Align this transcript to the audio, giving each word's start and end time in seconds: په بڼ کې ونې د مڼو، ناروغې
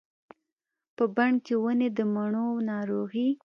په 0.95 1.03
بڼ 1.15 1.31
کې 1.45 1.55
ونې 1.63 1.89
د 1.97 1.99
مڼو، 2.13 2.47
ناروغې 2.69 3.29